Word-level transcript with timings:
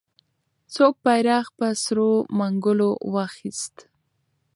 څوک 0.73 0.93
بیرغ 1.05 1.45
په 1.57 1.67
سرو 1.83 2.09
منګولو 2.37 2.89
واخیست؟ 3.13 3.75